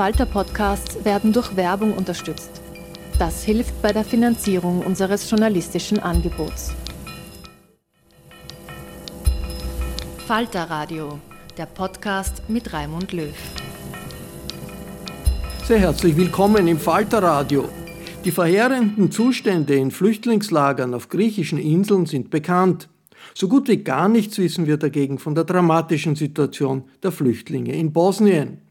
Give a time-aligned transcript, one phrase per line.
[0.00, 2.62] Falter-Podcasts werden durch Werbung unterstützt.
[3.18, 6.72] Das hilft bei der Finanzierung unseres journalistischen Angebots.
[10.26, 11.18] Falter Radio,
[11.58, 13.34] der Podcast mit Raimund Löw.
[15.64, 17.68] Sehr herzlich willkommen im Falter Radio.
[18.24, 22.88] Die verheerenden Zustände in Flüchtlingslagern auf griechischen Inseln sind bekannt.
[23.34, 27.92] So gut wie gar nichts wissen wir dagegen von der dramatischen Situation der Flüchtlinge in
[27.92, 28.62] Bosnien.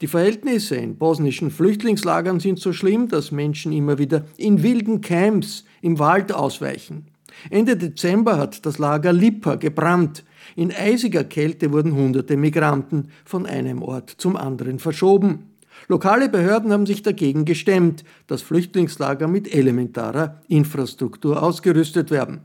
[0.00, 5.64] Die Verhältnisse in bosnischen Flüchtlingslagern sind so schlimm, dass Menschen immer wieder in wilden Camps
[5.82, 7.06] im Wald ausweichen.
[7.50, 10.24] Ende Dezember hat das Lager Lipa gebrannt.
[10.54, 15.50] In eisiger Kälte wurden hunderte Migranten von einem Ort zum anderen verschoben.
[15.88, 22.40] Lokale Behörden haben sich dagegen gestemmt, dass Flüchtlingslager mit elementarer Infrastruktur ausgerüstet werden.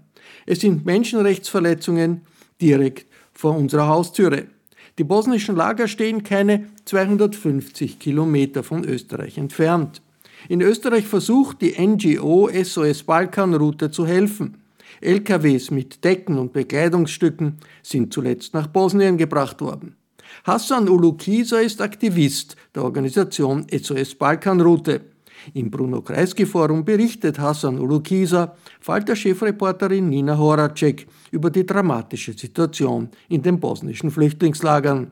[0.45, 2.21] Es sind Menschenrechtsverletzungen
[2.61, 4.47] direkt vor unserer Haustüre.
[4.99, 10.01] Die bosnischen Lager stehen keine 250 Kilometer von Österreich entfernt.
[10.49, 14.57] In Österreich versucht die NGO SOS Balkanroute zu helfen.
[15.01, 19.95] LKWs mit Decken und Bekleidungsstücken sind zuletzt nach Bosnien gebracht worden.
[20.43, 25.01] Hassan Ulukisa ist Aktivist der Organisation SOS Balkanroute.
[25.53, 33.41] Im Bruno Kreisky Forum berichtet Hassan Ulukisa, Falter-Chefreporterin Nina Horacek über die dramatische Situation in
[33.41, 35.11] den bosnischen Flüchtlingslagern.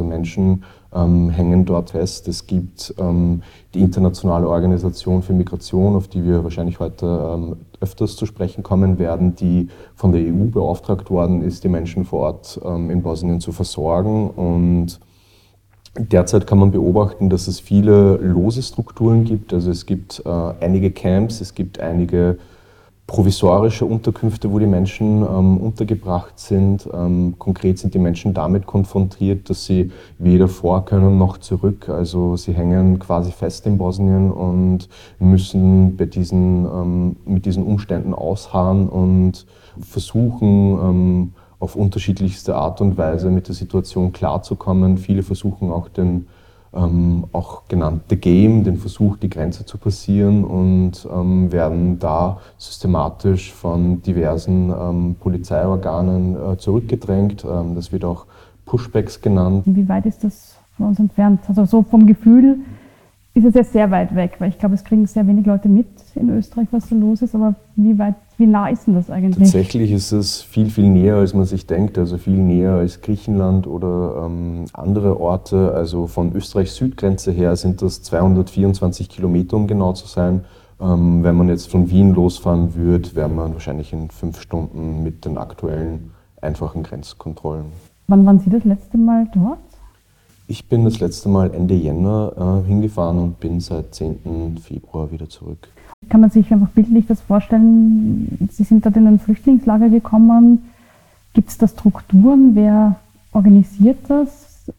[0.00, 2.26] Also Menschen ähm, hängen dort fest.
[2.26, 3.42] Es gibt ähm,
[3.74, 8.98] die Internationale Organisation für Migration, auf die wir wahrscheinlich heute ähm, öfters zu sprechen kommen
[8.98, 13.40] werden, die von der EU beauftragt worden ist, die Menschen vor Ort ähm, in Bosnien
[13.40, 14.30] zu versorgen.
[14.30, 15.00] Und
[15.98, 19.52] Derzeit kann man beobachten, dass es viele lose Strukturen gibt.
[19.52, 22.38] Also es gibt äh, einige Camps, es gibt einige
[23.10, 26.88] provisorische Unterkünfte, wo die Menschen ähm, untergebracht sind.
[26.94, 31.88] Ähm, konkret sind die Menschen damit konfrontiert, dass sie weder vor können noch zurück.
[31.88, 34.88] Also sie hängen quasi fest in Bosnien und
[35.18, 39.44] müssen bei diesen, ähm, mit diesen Umständen ausharren und
[39.80, 44.98] versuchen, ähm, auf unterschiedlichste Art und Weise mit der Situation klarzukommen.
[44.98, 46.28] Viele versuchen auch den
[46.72, 53.52] ähm, auch genannte Game, den Versuch, die Grenze zu passieren und ähm, werden da systematisch
[53.52, 57.44] von diversen ähm, Polizeiorganen äh, zurückgedrängt.
[57.44, 58.26] Ähm, das wird auch
[58.66, 59.64] Pushbacks genannt.
[59.66, 61.40] Wie weit ist das von uns entfernt?
[61.48, 62.58] Also so vom Gefühl
[63.32, 65.86] ist es ja sehr weit weg, weil ich glaube, es kriegen sehr wenig Leute mit
[66.16, 67.34] in Österreich, was da los ist.
[67.34, 69.38] Aber wie weit, wie nah ist denn das eigentlich?
[69.38, 71.96] Tatsächlich ist es viel, viel näher, als man sich denkt.
[71.96, 75.72] Also viel näher als Griechenland oder ähm, andere Orte.
[75.74, 80.44] Also von Österreichs Südgrenze her sind das 224 Kilometer, um genau zu sein.
[80.80, 85.24] Ähm, wenn man jetzt von Wien losfahren würde, wäre man wahrscheinlich in fünf Stunden mit
[85.24, 86.10] den aktuellen
[86.40, 87.66] einfachen Grenzkontrollen.
[88.08, 89.58] Wann waren Sie das letzte Mal dort?
[90.50, 94.58] Ich bin das letzte Mal Ende Jänner äh, hingefahren und bin seit 10.
[94.60, 95.68] Februar wieder zurück.
[96.08, 98.48] Kann man sich einfach bildlich das vorstellen?
[98.50, 100.68] Sie sind dort in ein Flüchtlingslager gekommen.
[101.34, 102.56] Gibt es da Strukturen?
[102.56, 102.96] Wer
[103.32, 104.72] organisiert das?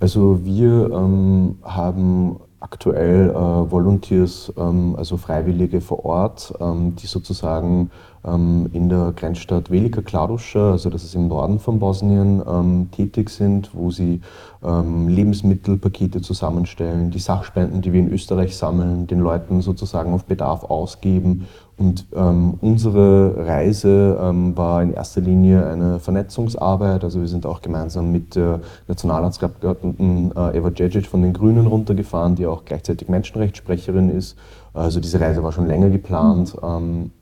[0.00, 7.90] Also wir ähm, haben aktuell äh, Volunteers, ähm, also Freiwillige vor Ort, ähm, die sozusagen
[8.34, 13.70] in der Grenzstadt Velika Kladuša, also das ist im Norden von Bosnien, ähm, tätig sind,
[13.72, 14.20] wo sie
[14.64, 20.64] ähm, Lebensmittelpakete zusammenstellen, die Sachspenden, die wir in Österreich sammeln, den Leuten sozusagen auf Bedarf
[20.64, 21.46] ausgeben.
[21.76, 27.04] Und ähm, unsere Reise ähm, war in erster Linie eine Vernetzungsarbeit.
[27.04, 32.34] Also wir sind auch gemeinsam mit der Nationalratsabgeordneten äh, Eva Djedjic von den Grünen runtergefahren,
[32.34, 34.36] die auch gleichzeitig Menschenrechtssprecherin ist.
[34.74, 36.56] Also diese Reise war schon länger geplant.
[36.60, 37.12] Mhm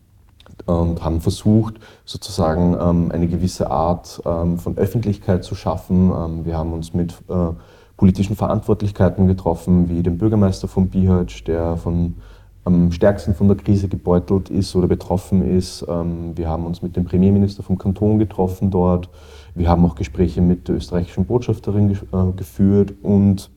[0.66, 6.10] und haben versucht, sozusagen ähm, eine gewisse Art ähm, von Öffentlichkeit zu schaffen.
[6.10, 7.52] Ähm, wir haben uns mit äh,
[7.96, 12.16] politischen Verantwortlichkeiten getroffen, wie dem Bürgermeister von Bihać, der von,
[12.64, 15.86] am stärksten von der Krise gebeutelt ist oder betroffen ist.
[15.88, 19.08] Ähm, wir haben uns mit dem Premierminister vom Kanton getroffen dort.
[19.54, 23.50] Wir haben auch Gespräche mit der österreichischen Botschafterin äh, geführt und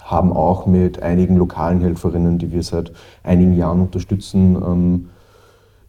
[0.00, 2.92] haben auch mit einigen lokalen Helferinnen, die wir seit
[3.24, 5.08] einigen Jahren unterstützen, ähm,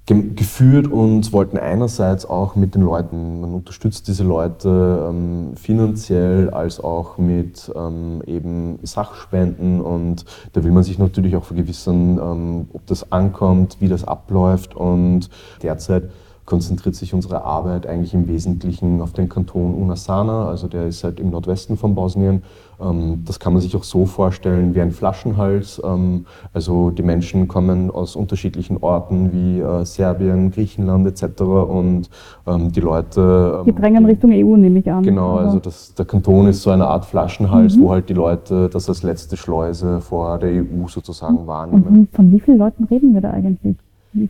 [0.08, 6.80] geführt und wollten einerseits auch mit den Leuten, man unterstützt diese Leute ähm, finanziell als
[6.80, 10.24] auch mit ähm, eben Sachspenden und
[10.54, 15.30] da will man sich natürlich auch vergewissern, ähm, ob das ankommt, wie das abläuft und
[15.62, 16.10] derzeit
[16.48, 21.20] konzentriert sich unsere Arbeit eigentlich im Wesentlichen auf den Kanton Unasana, also der ist halt
[21.20, 22.42] im Nordwesten von Bosnien.
[22.80, 25.82] Ähm, das kann man sich auch so vorstellen wie ein Flaschenhals.
[25.84, 31.42] Ähm, also die Menschen kommen aus unterschiedlichen Orten wie äh, Serbien, Griechenland etc.
[31.42, 32.10] Und
[32.48, 33.64] ähm, die Leute...
[33.66, 35.04] Die drängen Richtung EU, nehme ich an.
[35.04, 37.82] Genau, also das, der Kanton ist so eine Art Flaschenhals, mhm.
[37.82, 41.86] wo halt die Leute das als letzte Schleuse vor der EU sozusagen wahrnehmen.
[41.86, 43.76] Und von wie vielen Leuten reden wir da eigentlich?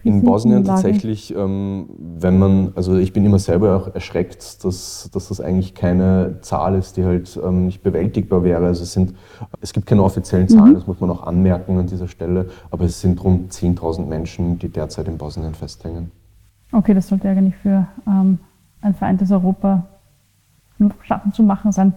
[0.04, 5.30] In Bosnien tatsächlich, ähm, wenn man, also ich bin immer selber auch erschreckt, dass, dass
[5.30, 8.66] das eigentlich keine Zahl ist, die halt ähm, nicht bewältigbar wäre.
[8.66, 9.13] Also es, sind,
[9.62, 10.75] es gibt keine offiziellen Zahlen, mhm.
[10.75, 14.69] das muss man auch anmerken an dieser Stelle, aber es sind rund 10.000 Menschen, die
[14.69, 16.12] derzeit in Bosnien festhängen.
[16.72, 18.39] Okay, das sollte eigentlich für ähm,
[18.81, 19.86] ein vereintes Europa
[21.04, 21.94] schaffen zu machen sein.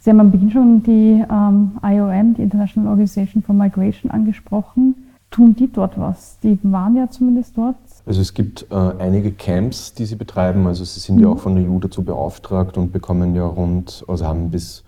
[0.00, 4.94] Sie haben am Beginn schon die ähm, IOM, die International Organization for Migration, angesprochen
[5.38, 6.38] tun die dort was?
[6.42, 7.76] Die waren ja zumindest dort.
[8.04, 10.66] Also es gibt äh, einige Camps, die sie betreiben.
[10.66, 11.22] Also sie sind mhm.
[11.22, 14.82] ja auch von der EU dazu beauftragt und bekommen ja rund, also haben bis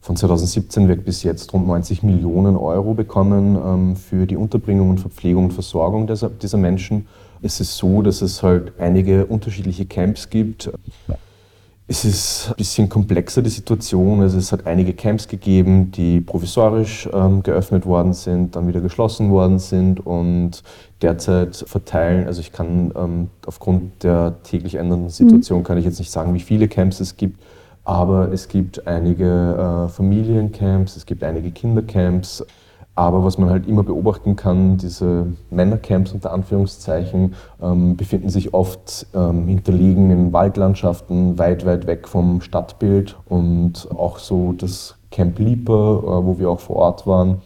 [0.00, 4.98] von 2017 weg bis jetzt rund 90 Millionen Euro bekommen ähm, für die Unterbringung und
[4.98, 7.06] Verpflegung und Versorgung dieser, dieser Menschen.
[7.40, 10.72] Es ist so, dass es halt einige unterschiedliche Camps gibt.
[11.06, 11.14] Ja.
[11.88, 14.20] Es ist ein bisschen komplexer die Situation.
[14.20, 19.30] Also es hat einige Camps gegeben, die provisorisch ähm, geöffnet worden sind, dann wieder geschlossen
[19.30, 20.62] worden sind und
[21.02, 22.26] derzeit verteilen.
[22.26, 25.64] Also ich kann ähm, aufgrund der täglich ändernden Situation mhm.
[25.64, 27.42] kann ich jetzt nicht sagen, wie viele Camps es gibt,
[27.84, 32.44] aber es gibt einige äh, Familiencamps, es gibt einige Kindercamps.
[32.94, 39.06] Aber was man halt immer beobachten kann, diese Männercamps unter Anführungszeichen ähm, befinden sich oft
[39.14, 43.16] ähm, hinterliegen in Waldlandschaften, weit, weit weg vom Stadtbild.
[43.26, 47.40] Und auch so das Camp Lieper, äh, wo wir auch vor Ort waren,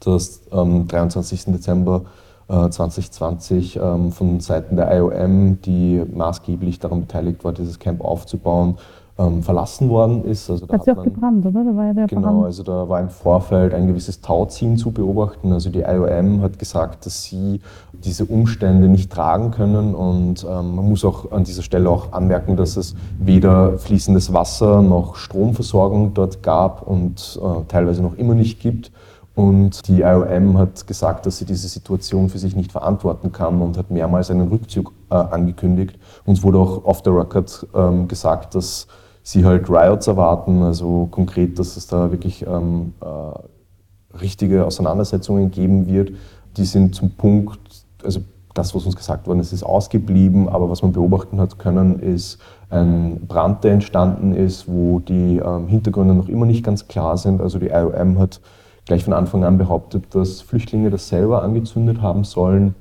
[0.00, 1.46] das am 23.
[1.46, 2.02] Dezember
[2.48, 8.76] äh, 2020 ähm, von Seiten der IOM, die maßgeblich daran beteiligt war, dieses Camp aufzubauen,
[9.16, 10.50] ähm, verlassen worden ist.
[10.50, 11.64] Also da hat sie auch gebrannt, oder?
[11.64, 12.44] Da war ja der genau, Brand.
[12.46, 15.52] also da war im Vorfeld ein gewisses Tauziehen zu beobachten.
[15.52, 17.60] Also die IOM hat gesagt, dass sie
[17.92, 22.56] diese Umstände nicht tragen können und ähm, man muss auch an dieser Stelle auch anmerken,
[22.56, 28.60] dass es weder fließendes Wasser noch Stromversorgung dort gab und äh, teilweise noch immer nicht
[28.60, 28.90] gibt.
[29.36, 33.76] Und die IOM hat gesagt, dass sie diese Situation für sich nicht verantworten kann und
[33.76, 35.98] hat mehrmals einen Rückzug äh, angekündigt.
[36.24, 38.86] Uns wurde auch off the record ähm, gesagt, dass
[39.24, 45.86] sie halt Riots erwarten, also konkret, dass es da wirklich ähm, äh, richtige Auseinandersetzungen geben
[45.86, 46.12] wird.
[46.56, 47.58] Die sind zum Punkt,
[48.04, 48.20] also
[48.52, 52.38] das, was uns gesagt worden ist, ist ausgeblieben, aber was man beobachten hat können, ist
[52.70, 57.40] ein Brand, der entstanden ist, wo die ähm, Hintergründe noch immer nicht ganz klar sind.
[57.40, 58.40] Also die IOM hat
[58.84, 62.74] gleich von Anfang an behauptet, dass Flüchtlinge das selber angezündet haben sollen.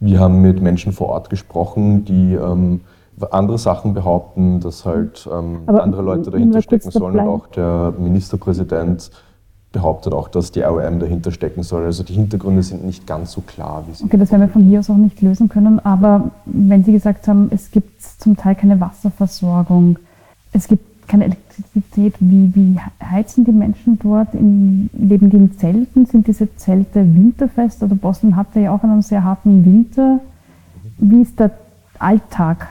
[0.00, 2.80] Wir haben mit Menschen vor Ort gesprochen, die ähm,
[3.30, 7.18] andere Sachen behaupten, dass halt ähm, andere Leute dahinter stecken sollen.
[7.18, 9.10] Und auch der Ministerpräsident
[9.74, 11.84] behauptet auch, dass die IOM dahinter stecken soll.
[11.84, 14.04] Also die Hintergründe sind nicht ganz so klar, wie sie.
[14.04, 15.80] Okay, das werden wir von hier aus auch nicht lösen können.
[15.80, 19.98] Aber wenn Sie gesagt haben, es gibt zum Teil keine Wasserversorgung,
[20.52, 24.32] es gibt keine Elektrizität, wie, wie heizen die Menschen dort?
[24.32, 26.06] In, leben die in Zelten?
[26.06, 27.82] Sind diese Zelte winterfest?
[27.82, 30.20] Also Boston hatte ja auch einen sehr harten Winter.
[30.98, 31.50] Wie ist der
[31.98, 32.68] Alltag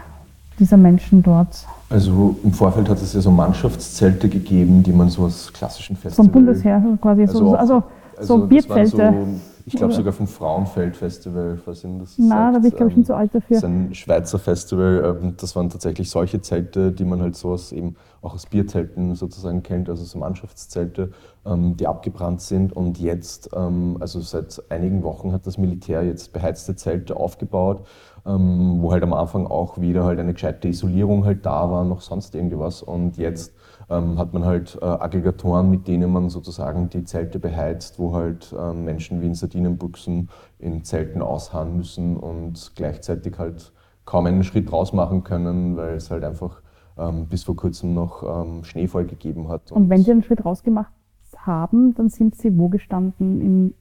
[0.60, 1.66] dieser Menschen dort?
[1.90, 6.16] Also im Vorfeld hat es ja so Mannschaftszelte gegeben, die man so aus klassischen Festivals...
[6.16, 7.84] Vom Bundesheer quasi, also, so, also,
[8.18, 9.14] also so Bierzelte.
[9.66, 13.06] Ich glaube sogar vom Frauenfeld-Festival, falls Ihnen das Nein, da bin ich glaube ich schon
[13.06, 13.56] zu alt dafür.
[13.56, 15.18] Das ist ein Schweizer Festival.
[15.22, 19.16] Ähm, das waren tatsächlich solche Zelte, die man halt so aus, eben auch aus Bierzelten
[19.16, 21.12] sozusagen kennt, also so Mannschaftszelte,
[21.46, 22.74] ähm, die abgebrannt sind.
[22.74, 27.86] Und jetzt, ähm, also seit einigen Wochen hat das Militär jetzt beheizte Zelte aufgebaut,
[28.26, 32.34] wo halt am Anfang auch wieder halt eine gescheite Isolierung halt da war, noch sonst
[32.36, 32.82] irgendwas.
[32.82, 33.54] Und jetzt
[33.90, 38.56] ähm, hat man halt äh, Aggregatoren, mit denen man sozusagen die Zelte beheizt, wo halt
[38.58, 43.74] ähm, Menschen wie in Sardinenbüchsen in Zelten ausharren müssen und gleichzeitig halt
[44.06, 46.63] kaum einen Schritt raus machen können, weil es halt einfach
[46.98, 49.72] ähm, bis vor kurzem noch ähm, Schneefall gegeben hat.
[49.72, 50.92] Und, und, wenn Sie einen Schritt rausgemacht
[51.38, 53.42] haben, dann sind Sie wo gestanden?
[53.42, 53.74] Im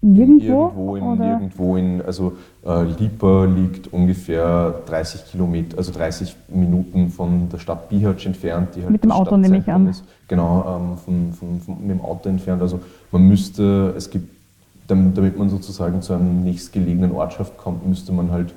[0.00, 0.66] Nirgendwo?
[0.66, 1.24] Irgendwo in, oder?
[1.24, 2.32] nirgendwo in, also
[2.64, 8.76] äh, Lipa liegt ungefähr 30 Kilometer, also 30 Minuten von der Stadt Bihać entfernt.
[8.76, 9.88] Die halt mit dem Auto nehme ich an.
[9.88, 10.04] Ist.
[10.28, 12.62] Genau, ähm, von, von, von, mit dem Auto entfernt.
[12.62, 12.78] Also
[13.10, 14.30] man müsste, es gibt,
[14.86, 18.54] damit man sozusagen zu einer nächstgelegenen Ortschaft kommt, müsste man halt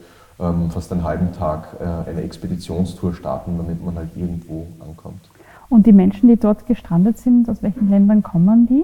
[0.69, 5.29] fast einen halben Tag äh, eine Expeditionstour starten, damit man halt irgendwo ankommt.
[5.69, 8.83] Und die Menschen, die dort gestrandet sind, aus welchen Ländern kommen die?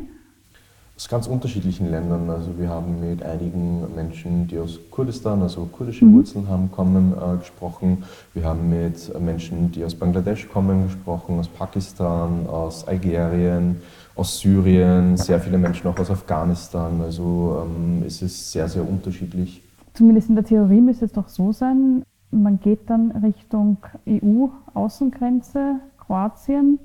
[0.95, 2.29] Aus ganz unterschiedlichen Ländern.
[2.29, 6.13] Also wir haben mit einigen Menschen, die aus Kurdistan, also kurdische mhm.
[6.13, 8.03] Wurzeln haben, kommen, äh, gesprochen.
[8.33, 13.81] Wir haben mit Menschen, die aus Bangladesch kommen, gesprochen, aus Pakistan, aus Algerien,
[14.15, 17.01] aus Syrien, sehr viele Menschen auch aus Afghanistan.
[17.01, 19.61] Also ähm, es ist sehr, sehr unterschiedlich.
[19.97, 23.77] Zumindest in der Theorie müsste es doch so sein, man geht dann Richtung
[24.07, 26.77] EU-Außengrenze, Kroatien,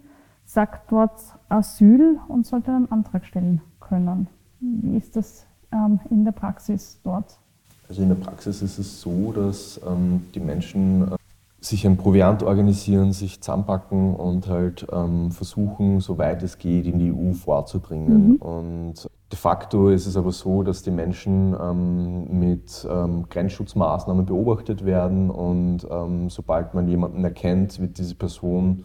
[0.46, 4.28] sagt dort Asyl und sollte einen Antrag stellen können.
[4.60, 7.38] Wie ist das ähm, in der Praxis dort?
[7.86, 11.16] Also in der Praxis ist es so, dass ähm, die Menschen äh,
[11.60, 17.12] sich ein Proviant organisieren, sich zusammenpacken und halt ähm, versuchen, soweit es geht, in die
[17.12, 18.28] EU vorzudringen.
[18.28, 18.36] Mhm.
[18.36, 24.84] Und de facto ist es aber so, dass die Menschen ähm, mit ähm, Grenzschutzmaßnahmen beobachtet
[24.84, 28.84] werden und ähm, sobald man jemanden erkennt, wird diese Person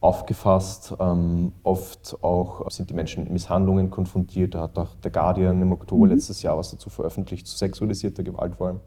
[0.00, 0.94] aufgefasst.
[0.98, 4.54] Ähm, oft auch sind die Menschen mit Misshandlungen konfrontiert.
[4.54, 6.12] Da hat auch der Guardian im Oktober mhm.
[6.12, 8.80] letztes Jahr was dazu veröffentlicht, zu sexualisierter Gewalt vor allem.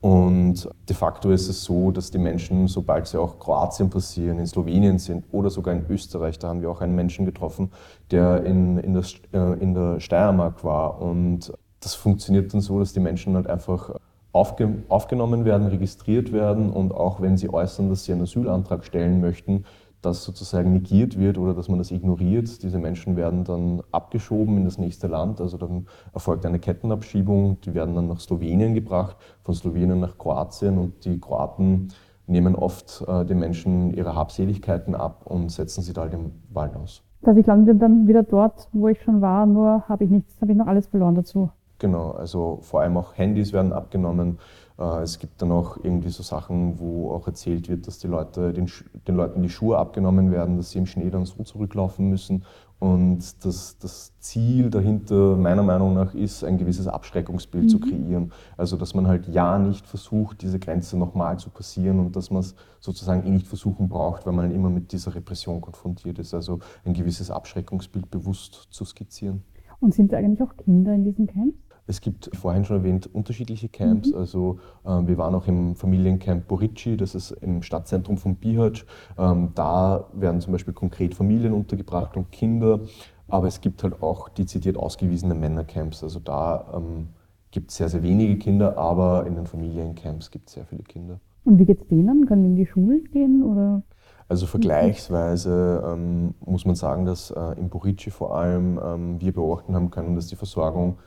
[0.00, 4.46] Und de facto ist es so, dass die Menschen, sobald sie auch Kroatien passieren, in
[4.46, 7.70] Slowenien sind oder sogar in Österreich, da haben wir auch einen Menschen getroffen,
[8.10, 11.00] der in, in, der, äh, in der Steiermark war.
[11.00, 13.96] Und das funktioniert dann so, dass die Menschen halt einfach
[14.32, 19.20] aufge, aufgenommen werden, registriert werden und auch wenn sie äußern, dass sie einen Asylantrag stellen
[19.20, 19.64] möchten,
[20.06, 22.62] das sozusagen negiert wird oder dass man das ignoriert.
[22.62, 27.74] Diese Menschen werden dann abgeschoben in das nächste Land, also dann erfolgt eine Kettenabschiebung, die
[27.74, 31.88] werden dann nach Slowenien gebracht, von Slowenien nach Kroatien und die Kroaten
[32.26, 36.76] nehmen oft äh, den Menschen ihre Habseligkeiten ab und setzen sie da halt im Wald
[36.76, 37.02] aus.
[37.22, 40.52] Dass ich lande dann wieder dort, wo ich schon war, nur habe ich nichts, habe
[40.52, 41.50] ich noch alles verloren dazu.
[41.78, 44.38] Genau, also vor allem auch Handys werden abgenommen.
[44.78, 48.52] Äh, es gibt dann auch irgendwie so Sachen, wo auch erzählt wird, dass die Leute,
[48.52, 48.70] den,
[49.06, 52.44] den Leuten die Schuhe abgenommen werden, dass sie im Schnee dann so zurücklaufen müssen.
[52.78, 57.68] Und das, das Ziel dahinter meiner Meinung nach ist, ein gewisses Abschreckungsbild mhm.
[57.68, 58.32] zu kreieren.
[58.58, 62.40] Also dass man halt ja nicht versucht, diese Grenze nochmal zu passieren und dass man
[62.40, 66.34] es sozusagen eh nicht versuchen braucht, weil man immer mit dieser Repression konfrontiert ist.
[66.34, 69.42] Also ein gewisses Abschreckungsbild bewusst zu skizzieren.
[69.80, 71.56] Und sind eigentlich auch Kinder in diesen Camps?
[71.86, 74.10] Es gibt vorhin schon erwähnt unterschiedliche Camps.
[74.10, 74.16] Mhm.
[74.16, 78.84] Also ähm, wir waren auch im Familiencamp Borici, das ist im Stadtzentrum von Bihać.
[79.16, 82.80] Ähm, da werden zum Beispiel konkret Familien untergebracht und Kinder.
[83.28, 86.02] Aber es gibt halt auch dezidiert ausgewiesene Männercamps.
[86.02, 87.08] Also da ähm,
[87.50, 91.20] gibt es sehr, sehr wenige Kinder, aber in den Familiencamps gibt es sehr viele Kinder.
[91.44, 92.26] Und wie geht es denen?
[92.26, 93.42] Können die in die Schule gehen?
[93.44, 93.82] Oder?
[94.28, 99.74] Also vergleichsweise ähm, muss man sagen, dass äh, in Borici vor allem ähm, wir beobachten
[99.76, 100.98] haben können, dass die Versorgung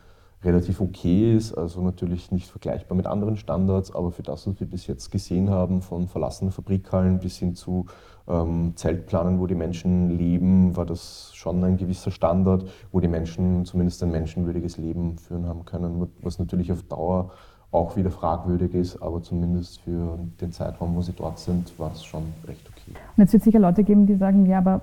[0.43, 4.67] relativ okay ist, also natürlich nicht vergleichbar mit anderen Standards, aber für das, was wir
[4.67, 7.87] bis jetzt gesehen haben, von verlassenen Fabrikhallen bis hin zu
[8.27, 13.65] ähm, Zeltplanen, wo die Menschen leben, war das schon ein gewisser Standard, wo die Menschen
[13.65, 17.31] zumindest ein menschenwürdiges Leben führen haben können, was natürlich auf Dauer
[17.71, 22.03] auch wieder fragwürdig ist, aber zumindest für den Zeitraum, wo sie dort sind, war es
[22.03, 22.97] schon recht okay.
[23.15, 24.81] Und jetzt wird es sicher Leute geben, die sagen, ja, aber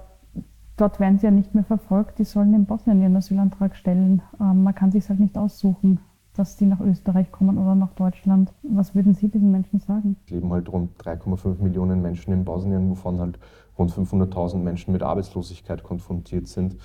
[0.76, 4.22] dort werden sie ja nicht mehr verfolgt, die sollen in Bosnien ihren Asylantrag stellen.
[4.40, 6.00] Ähm, man kann sich halt nicht aussuchen,
[6.36, 8.52] dass die nach Österreich kommen oder nach Deutschland.
[8.62, 10.16] Was würden Sie diesen Menschen sagen?
[10.26, 13.38] Es leben halt rund 3,5 Millionen Menschen in Bosnien, wovon halt
[13.78, 16.76] rund 500.000 Menschen mit Arbeitslosigkeit konfrontiert sind.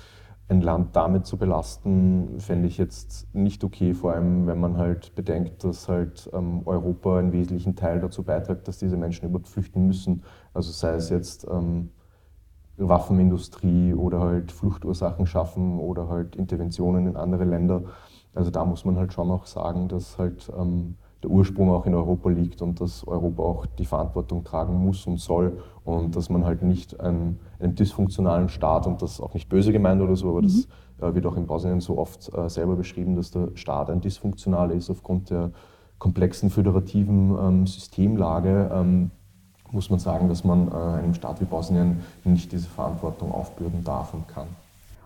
[0.48, 5.14] Ein Land damit zu belasten, fände ich jetzt nicht okay, vor allem wenn man halt
[5.14, 9.86] bedenkt, dass halt ähm, Europa einen wesentlichen Teil dazu beiträgt, dass diese Menschen überhaupt flüchten
[9.86, 10.22] müssen.
[10.52, 11.90] Also sei es jetzt ähm,
[12.88, 17.82] Waffenindustrie oder halt Fluchtursachen schaffen oder halt Interventionen in andere Länder.
[18.34, 21.94] Also da muss man halt schon auch sagen, dass halt ähm, der Ursprung auch in
[21.94, 26.44] Europa liegt und dass Europa auch die Verantwortung tragen muss und soll und dass man
[26.44, 30.42] halt nicht einen, einen dysfunktionalen Staat, und das auch nicht böse gemeint oder so, aber
[30.42, 30.46] mhm.
[30.46, 30.68] das
[31.00, 34.74] äh, wird auch in Bosnien so oft äh, selber beschrieben, dass der Staat ein dysfunktionaler
[34.74, 35.52] ist aufgrund der
[35.98, 38.70] komplexen föderativen ähm, Systemlage.
[38.72, 39.10] Ähm,
[39.72, 44.14] muss man sagen, dass man äh, einem Staat wie Bosnien nicht diese Verantwortung aufbürden darf
[44.14, 44.46] und kann.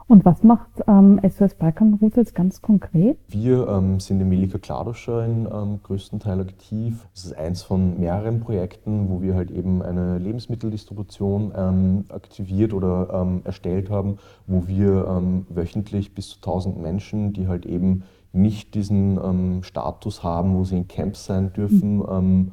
[0.08, 3.18] Und was macht ähm, SOS Balkanroute jetzt ganz konkret?
[3.28, 7.08] Wir ähm, sind in Velika Kladuša in ähm, größten Teil aktiv.
[7.12, 13.08] Das ist eins von mehreren Projekten, wo wir halt eben eine Lebensmitteldistribution ähm, aktiviert oder
[13.12, 18.74] ähm, erstellt haben, wo wir ähm, wöchentlich bis zu 1000 Menschen, die halt eben nicht
[18.74, 22.52] diesen ähm, Status haben, wo sie in Camps sein dürfen, mhm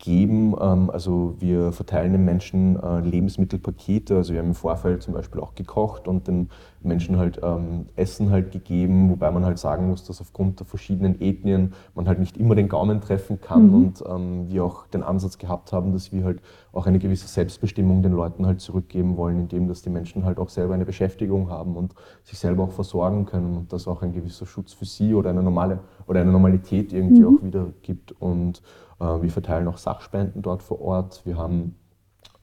[0.00, 0.54] geben.
[0.60, 4.16] Ähm, also wir verteilen den Menschen äh, Lebensmittelpakete.
[4.16, 6.48] Also wir haben im Vorfeld zum Beispiel auch gekocht und den
[6.82, 11.20] Menschen halt ähm, Essen halt gegeben, wobei man halt sagen muss, dass aufgrund der verschiedenen
[11.20, 13.74] Ethnien man halt nicht immer den Gaumen treffen kann mhm.
[13.74, 16.40] und ähm, wir auch den Ansatz gehabt haben, dass wir halt
[16.72, 20.48] auch eine gewisse Selbstbestimmung den Leuten halt zurückgeben wollen, indem dass die Menschen halt auch
[20.48, 24.46] selber eine Beschäftigung haben und sich selber auch versorgen können und das auch ein gewisser
[24.46, 27.26] Schutz für sie oder eine normale oder eine Normalität irgendwie mhm.
[27.38, 28.62] auch wieder gibt und
[29.00, 31.22] wir verteilen auch Sachspenden dort vor Ort.
[31.24, 31.74] Wir haben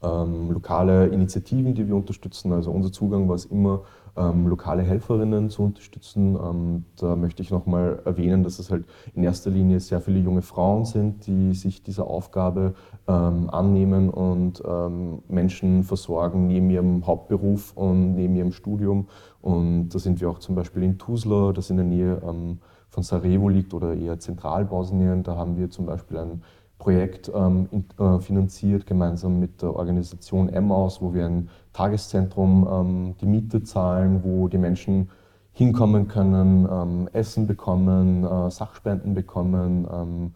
[0.03, 2.51] ähm, lokale Initiativen, die wir unterstützen.
[2.53, 3.83] Also unser Zugang war es immer,
[4.15, 6.35] ähm, lokale Helferinnen zu unterstützen.
[6.35, 10.41] Ähm, da möchte ich nochmal erwähnen, dass es halt in erster Linie sehr viele junge
[10.41, 12.73] Frauen sind, die sich dieser Aufgabe
[13.07, 19.07] ähm, annehmen und ähm, Menschen versorgen neben ihrem Hauptberuf und neben ihrem Studium.
[19.41, 22.59] Und da sind wir auch zum Beispiel in Tuzla, das in der Nähe ähm,
[22.89, 25.24] von Sarajevo liegt oder eher Zentralbosnien.
[25.24, 26.41] Da haben wir zum Beispiel ein
[26.77, 33.15] Projekt ähm, in, äh, finanziert, gemeinsam mit der Organisation Emmaus, wo wir ein Tageszentrum ähm,
[33.20, 35.10] die Miete zahlen, wo die Menschen
[35.53, 40.34] hinkommen können, ähm, Essen bekommen, äh, Sachspenden bekommen, ähm,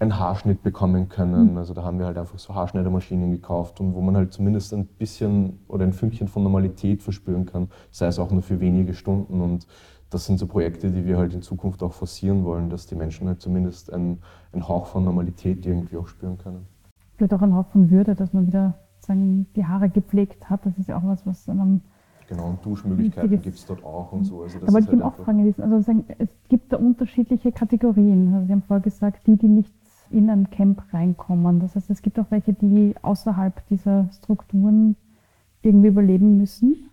[0.00, 1.52] einen Haarschnitt bekommen können.
[1.52, 1.58] Mhm.
[1.58, 4.86] Also da haben wir halt einfach so Haarschneidermaschinen gekauft und wo man halt zumindest ein
[4.86, 9.40] bisschen oder ein Fünkchen von Normalität verspüren kann, sei es auch nur für wenige Stunden.
[9.40, 9.68] Und
[10.10, 13.26] das sind so Projekte, die wir halt in Zukunft auch forcieren wollen, dass die Menschen
[13.26, 16.66] halt zumindest einen, einen Hauch von Normalität irgendwie auch spüren können.
[17.16, 20.64] Vielleicht auch ein Hauch von Würde, dass man wieder sagen, die Haare gepflegt hat.
[20.66, 21.82] Das ist ja auch was, was einem
[22.28, 24.42] Genau, und Duschmöglichkeiten gibt es dort auch und so.
[24.42, 28.32] Also das Aber ich halt auch fragen, also sagen, es gibt da unterschiedliche Kategorien.
[28.32, 29.72] Also Sie haben vorher gesagt, die, die nicht
[30.10, 31.60] in ein Camp reinkommen.
[31.60, 34.96] Das heißt, es gibt auch welche, die außerhalb dieser Strukturen
[35.62, 36.88] irgendwie überleben müssen.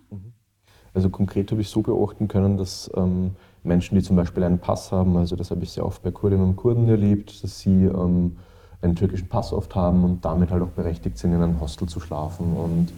[0.94, 3.32] Also konkret habe ich so beobachten können, dass ähm,
[3.64, 6.44] Menschen, die zum Beispiel einen Pass haben, also das habe ich sehr oft bei Kurdinnen
[6.44, 8.36] und Kurden erlebt, dass sie ähm,
[8.82, 12.00] einen türkischen Pass oft haben und damit halt auch berechtigt sind, in einem Hostel zu
[12.00, 12.56] schlafen.
[12.56, 12.92] Und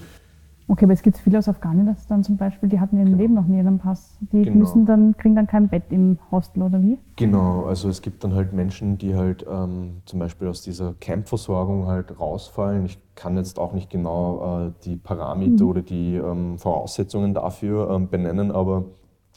[0.67, 3.23] Okay, aber es gibt viele aus Afghanistan zum Beispiel, die hatten in ihrem genau.
[3.23, 4.17] Leben noch nie einen Pass.
[4.33, 4.57] Die genau.
[4.57, 6.99] müssen dann, kriegen dann kein Bett im Hostel oder wie?
[7.17, 11.87] Genau, also es gibt dann halt Menschen, die halt ähm, zum Beispiel aus dieser Campversorgung
[11.87, 12.87] halt rausfallen.
[12.87, 15.71] Ich kann jetzt auch nicht genau äh, die Parameter mhm.
[15.71, 18.85] oder die ähm, Voraussetzungen dafür ähm, benennen, aber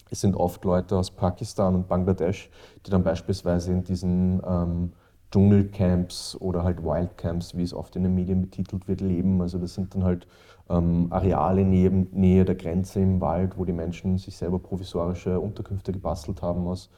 [0.10, 2.50] es sind oft Leute aus Pakistan und Bangladesch,
[2.86, 4.92] die dann beispielsweise in diesen ähm,
[5.32, 9.42] Dschungelcamps oder halt Wildcamps, wie es oft in den Medien betitelt wird, leben.
[9.42, 10.26] Also das sind dann halt
[10.70, 15.92] ähm, Areale neben, Nähe der Grenze im Wald, wo die Menschen sich selber provisorische Unterkünfte
[15.92, 16.90] gebastelt haben aus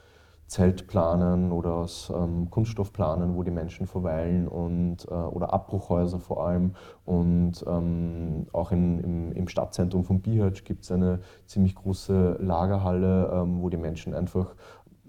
[0.49, 6.73] Zeltplanen oder aus ähm, Kunststoffplanen, wo die Menschen verweilen und, äh, oder Abbruchhäuser vor allem.
[7.05, 13.29] Und ähm, auch in, im, im, Stadtzentrum von Bihać gibt es eine ziemlich große Lagerhalle,
[13.31, 14.55] ähm, wo die Menschen einfach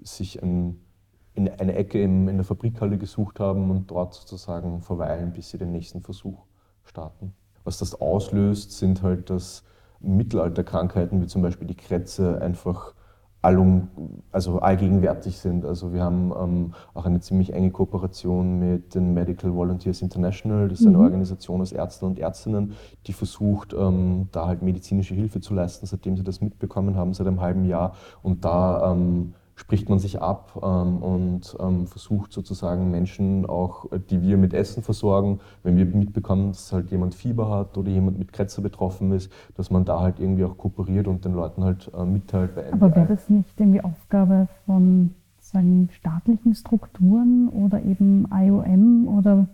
[0.03, 0.85] sich ein,
[1.33, 5.59] in eine Ecke im, in der Fabrikhalle gesucht haben und dort sozusagen verweilen, bis sie
[5.59, 6.45] den nächsten Versuch
[6.85, 7.33] starten.
[7.65, 9.65] Was das auslöst, sind halt, dass
[10.01, 12.95] Mittelalterkrankheiten wie zum Beispiel die Krätze einfach
[13.43, 13.89] allum,
[14.33, 15.65] also allgegenwärtig sind.
[15.65, 20.69] Also wir haben ähm, auch eine ziemlich enge Kooperation mit den Medical Volunteers International.
[20.69, 21.05] Das ist eine mhm.
[21.05, 22.75] Organisation aus Ärzten und Ärztinnen,
[23.07, 27.27] die versucht, ähm, da halt medizinische Hilfe zu leisten, seitdem sie das mitbekommen haben, seit
[27.27, 27.95] einem halben Jahr.
[28.23, 34.23] Und da ähm, spricht man sich ab ähm, und ähm, versucht sozusagen Menschen auch, die
[34.23, 38.33] wir mit Essen versorgen, wenn wir mitbekommen, dass halt jemand Fieber hat oder jemand mit
[38.33, 42.05] Kretzer betroffen ist, dass man da halt irgendwie auch kooperiert und den Leuten halt äh,
[42.07, 42.55] mitteilt.
[42.55, 49.47] Bei Aber wäre das nicht irgendwie Aufgabe von sagen, staatlichen Strukturen oder eben IOM oder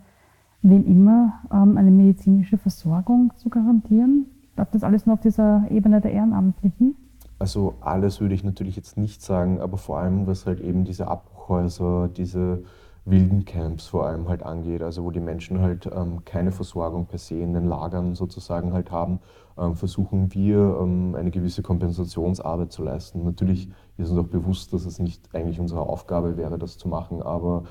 [0.61, 4.27] wem immer, ähm, eine medizinische Versorgung zu garantieren?
[4.55, 6.95] Bleibt das alles nur auf dieser Ebene der Ehrenamtlichen?
[7.39, 11.07] Also alles würde ich natürlich jetzt nicht sagen, aber vor allem, was halt eben diese
[11.07, 12.63] Abbruchhäuser, diese
[13.05, 17.19] wilden Camps vor allem halt angeht, also wo die Menschen halt ähm, keine Versorgung per
[17.19, 19.19] se in den Lagern sozusagen halt haben,
[19.57, 23.23] ähm, versuchen wir ähm, eine gewisse Kompensationsarbeit zu leisten.
[23.23, 27.21] Natürlich ist uns auch bewusst, dass es nicht eigentlich unsere Aufgabe wäre, das zu machen,
[27.21, 27.63] aber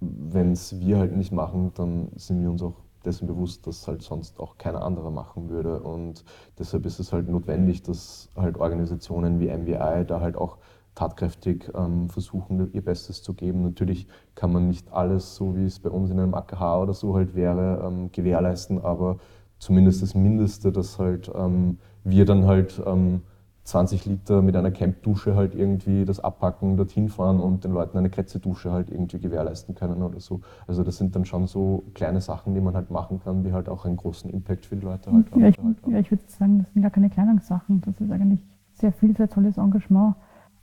[0.00, 2.74] wenn es wir halt nicht machen, dann sind wir uns auch
[3.06, 5.80] dessen bewusst, dass halt sonst auch keiner andere machen würde.
[5.80, 6.24] Und
[6.58, 10.58] deshalb ist es halt notwendig, dass halt Organisationen wie MVI da halt auch
[10.94, 13.62] tatkräftig ähm, versuchen, ihr Bestes zu geben.
[13.62, 17.14] Natürlich kann man nicht alles, so wie es bei uns in einem AKH oder so
[17.14, 19.18] halt wäre, ähm, gewährleisten, aber
[19.58, 23.22] zumindest das Mindeste, dass halt ähm, wir dann halt ähm,
[23.64, 28.10] 20 Liter mit einer Campdusche halt irgendwie das abpacken, dorthin fahren und den Leuten eine
[28.10, 30.42] Krätzedusche halt irgendwie gewährleisten können oder so.
[30.66, 33.70] Also das sind dann schon so kleine Sachen, die man halt machen kann, die halt
[33.70, 35.76] auch einen großen Impact für die Leute halt ja, haben.
[35.82, 37.80] Ich, ja, ich würde sagen, das sind gar keine kleinen Sachen.
[37.80, 38.40] Das ist eigentlich
[38.74, 40.14] sehr viel, sehr tolles Engagement.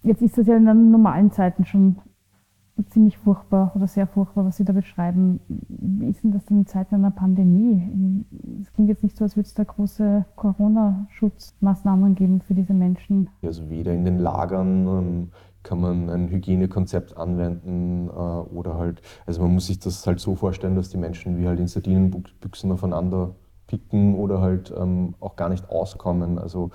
[0.04, 1.98] Jetzt ist das ja in den normalen Zeiten schon
[2.90, 5.40] ziemlich furchtbar oder sehr furchtbar, was Sie da beschreiben.
[5.48, 8.26] Wie ist denn das denn in Zeiten einer Pandemie?
[8.62, 13.30] Es klingt jetzt nicht so, als würde es da große Corona-Schutzmaßnahmen geben für diese Menschen.
[13.44, 15.28] Also weder in den Lagern ähm,
[15.64, 20.36] kann man ein Hygienekonzept anwenden äh, oder halt, also man muss sich das halt so
[20.36, 23.36] vorstellen, dass die Menschen wie halt in Sardinenbüchsen aufeinander
[23.68, 26.38] picken oder halt ähm, auch gar nicht auskommen.
[26.38, 26.72] Also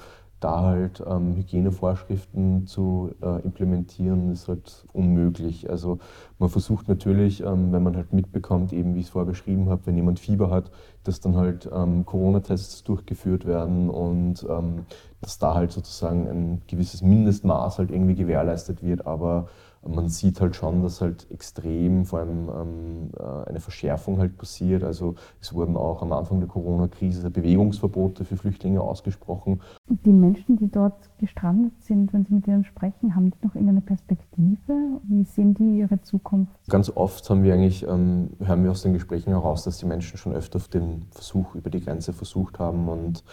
[0.46, 5.68] da halt ähm, Hygienevorschriften zu äh, implementieren, ist halt unmöglich.
[5.68, 5.98] Also
[6.38, 9.82] man versucht natürlich, ähm, wenn man halt mitbekommt, eben wie ich es vorher beschrieben habe,
[9.86, 10.70] wenn jemand Fieber hat,
[11.02, 14.86] dass dann halt ähm, Corona-Tests durchgeführt werden und ähm,
[15.20, 19.04] dass da halt sozusagen ein gewisses Mindestmaß halt irgendwie gewährleistet wird.
[19.04, 19.48] Aber
[19.88, 24.84] man sieht halt schon, dass halt extrem vor allem ähm, äh, eine Verschärfung halt passiert.
[24.84, 29.60] Also es wurden auch am Anfang der Corona-Krise Bewegungsverbote für Flüchtlinge ausgesprochen.
[29.88, 33.80] Die Menschen, die dort gestrandet sind, wenn Sie mit ihnen sprechen, haben die noch irgendeine
[33.80, 35.00] Perspektive?
[35.04, 36.52] Wie sehen die ihre Zukunft?
[36.68, 40.18] Ganz oft haben wir eigentlich, ähm, hören wir aus den Gesprächen heraus, dass die Menschen
[40.18, 43.24] schon öfter auf den Versuch über die Grenze versucht haben und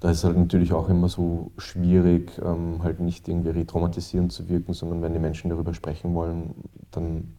[0.00, 4.72] da ist halt natürlich auch immer so schwierig, ähm, halt nicht irgendwie retraumatisierend zu wirken,
[4.72, 6.54] sondern wenn die Menschen darüber sprechen wollen,
[6.90, 7.34] dann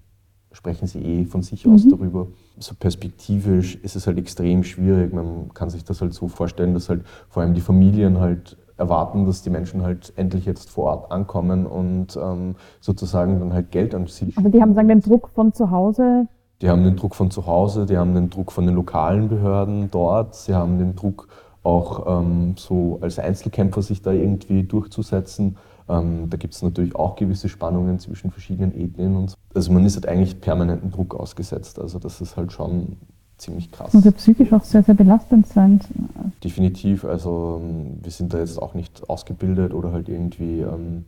[0.51, 1.75] sprechen sie eh von sich mhm.
[1.75, 2.27] aus darüber.
[2.59, 5.13] So perspektivisch ist es halt extrem schwierig.
[5.13, 9.25] Man kann sich das halt so vorstellen, dass halt vor allem die Familien halt erwarten,
[9.25, 13.95] dass die Menschen halt endlich jetzt vor Ort ankommen und ähm, sozusagen dann halt Geld
[13.95, 14.33] an sie.
[14.35, 16.27] Aber die haben sagen den Druck von zu Hause.
[16.61, 19.89] Die haben den Druck von zu Hause, die haben den Druck von den lokalen Behörden
[19.89, 21.27] dort, sie haben den Druck
[21.63, 25.57] auch ähm, so als Einzelkämpfer sich da irgendwie durchzusetzen.
[25.91, 29.35] Ähm, da gibt es natürlich auch gewisse Spannungen zwischen verschiedenen Ethnien und so.
[29.53, 31.79] Also man ist halt eigentlich permanenten Druck ausgesetzt.
[31.79, 32.97] Also das ist halt schon
[33.37, 33.91] ziemlich krass.
[33.93, 35.81] Ja psychisch auch sehr, sehr belastend sein.
[36.43, 37.03] Definitiv.
[37.03, 41.05] Also ähm, wir sind da jetzt auch nicht ausgebildet oder halt irgendwie ähm,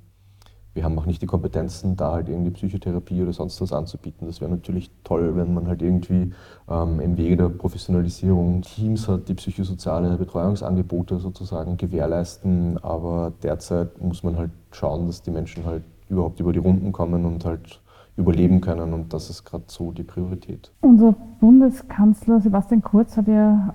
[0.73, 4.25] wir haben auch nicht die Kompetenzen, da halt irgendwie Psychotherapie oder sonst was anzubieten.
[4.25, 6.33] Das wäre natürlich toll, wenn man halt irgendwie
[6.67, 12.79] ähm, im Wege der Professionalisierung Teams hat, die psychosoziale Betreuungsangebote sozusagen gewährleisten.
[12.83, 17.25] Aber derzeit muss man halt schauen, dass die Menschen halt überhaupt über die Runden kommen
[17.25, 17.79] und halt
[18.17, 18.93] überleben können.
[18.93, 20.71] Und das ist gerade so die Priorität.
[20.81, 23.73] Unser Bundeskanzler Sebastian Kurz hat ja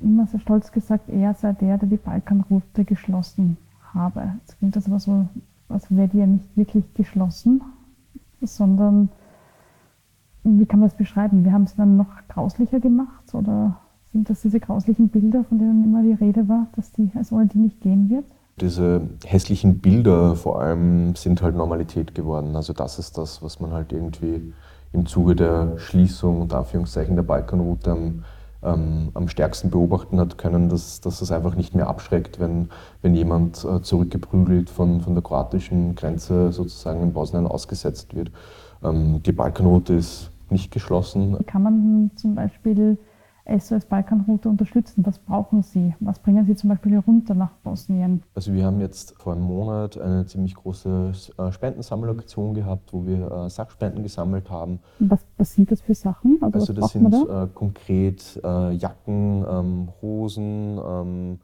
[0.00, 3.56] immer sehr stolz gesagt, er sei der, der die Balkanroute geschlossen
[3.94, 4.32] habe.
[4.40, 5.26] Jetzt klingt das aber so
[5.68, 7.62] also wäre die ja nicht wirklich geschlossen,
[8.42, 9.08] sondern
[10.44, 11.44] wie kann man das beschreiben?
[11.44, 13.76] Wir haben es dann noch grauslicher gemacht oder
[14.12, 17.46] sind das diese grauslichen Bilder, von denen immer die Rede war, dass die als ohne
[17.46, 18.24] die nicht gehen wird?
[18.60, 22.56] Diese hässlichen Bilder vor allem sind halt Normalität geworden.
[22.56, 24.54] Also das ist das, was man halt irgendwie
[24.92, 28.24] im Zuge der Schließung und Anführungszeichen der Balkanroute am
[28.62, 32.70] ähm, am stärksten beobachten hat können, dass, dass es einfach nicht mehr abschreckt, wenn,
[33.02, 38.30] wenn jemand äh, zurückgeprügelt von, von der kroatischen Grenze sozusagen in Bosnien ausgesetzt wird.
[38.82, 41.36] Ähm, die Balkanroute ist nicht geschlossen.
[41.46, 42.98] Kann man zum Beispiel
[43.46, 45.04] SOS Balkanroute unterstützen?
[45.06, 45.94] Was brauchen Sie?
[46.00, 48.22] Was bringen Sie zum Beispiel runter nach Bosnien?
[48.34, 53.30] Also wir haben jetzt vor einem Monat eine ziemlich große äh, Spendensammelaktion gehabt, wo wir
[53.30, 54.80] äh, Sachspenden gesammelt haben.
[54.98, 56.38] Was, was sind das für Sachen?
[56.40, 57.44] Also, also das sind da?
[57.44, 61.38] Äh, konkret Jacken, ähm, Hosen, ähm,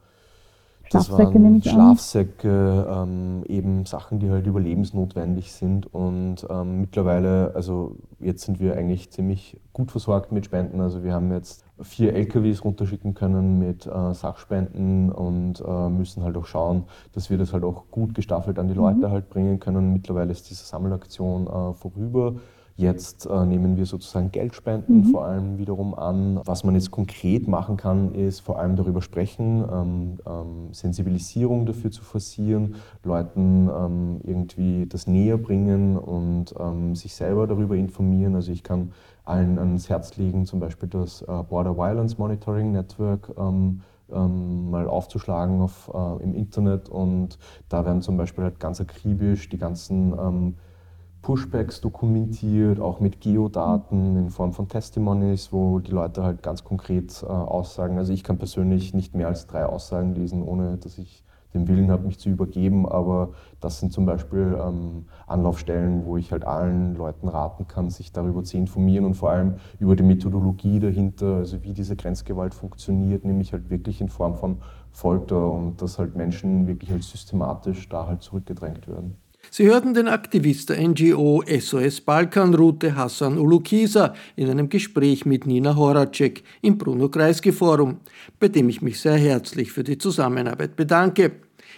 [0.93, 5.93] Schlafsäcke, das waren Schlafsäcke, ähm, eben Sachen, die halt überlebensnotwendig sind.
[5.93, 10.81] Und ähm, mittlerweile, also jetzt sind wir eigentlich ziemlich gut versorgt mit Spenden.
[10.81, 16.37] Also wir haben jetzt vier LKWs runterschicken können mit äh, Sachspenden und äh, müssen halt
[16.37, 19.11] auch schauen, dass wir das halt auch gut gestaffelt an die Leute mhm.
[19.11, 19.93] halt bringen können.
[19.93, 22.35] Mittlerweile ist diese Sammelaktion äh, vorüber.
[22.77, 25.05] Jetzt äh, nehmen wir sozusagen Geldspenden mhm.
[25.05, 26.41] vor allem wiederum an.
[26.45, 31.91] Was man jetzt konkret machen kann, ist vor allem darüber sprechen, ähm, ähm, Sensibilisierung dafür
[31.91, 38.35] zu forcieren, Leuten ähm, irgendwie das näher bringen und ähm, sich selber darüber informieren.
[38.35, 38.93] Also ich kann
[39.25, 44.87] allen ans Herz legen, zum Beispiel das äh, Border Violence Monitoring Network ähm, ähm, mal
[44.89, 50.57] aufzuschlagen auf, äh, im Internet und da werden zum Beispiel halt ganz akribisch die ganzen
[51.23, 57.23] Pushbacks dokumentiert, auch mit Geodaten in Form von Testimonies, wo die Leute halt ganz konkret
[57.23, 57.97] äh, aussagen.
[57.97, 61.91] Also ich kann persönlich nicht mehr als drei Aussagen lesen, ohne dass ich den Willen
[61.91, 62.89] habe, mich zu übergeben.
[62.89, 68.13] Aber das sind zum Beispiel ähm, Anlaufstellen, wo ich halt allen Leuten raten kann, sich
[68.13, 73.25] darüber zu informieren und vor allem über die Methodologie dahinter, also wie diese Grenzgewalt funktioniert,
[73.25, 74.59] nämlich halt wirklich in Form von
[74.91, 79.22] Folter und dass halt Menschen wirklich halt systematisch da halt zurückgedrängt werden.
[79.51, 85.77] Sie hörten den Aktivist der NGO SOS Balkanroute Hassan Ulukisa in einem Gespräch mit Nina
[85.77, 87.99] Horacek im Bruno Kreisky Forum,
[88.41, 91.33] bei dem ich mich sehr herzlich für die Zusammenarbeit bedanke.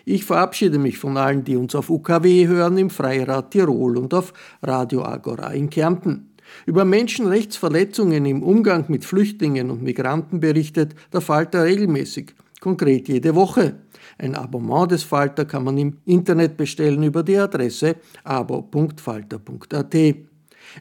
[0.04, 4.32] Ich verabschiede mich von allen, die uns auf UKW hören im Freirad Tirol und auf
[4.62, 6.30] Radio Agora in Kärnten.
[6.66, 13.76] Über Menschenrechtsverletzungen im Umgang mit Flüchtlingen und Migranten berichtet der Falter regelmäßig, konkret jede Woche.
[14.18, 19.94] Ein Abonnement des Falter kann man im Internet bestellen über die Adresse abo.falter.at.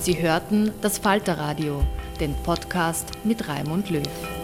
[0.00, 1.82] Sie hörten das Falterradio,
[2.20, 4.39] den Podcast mit Raimund Löw.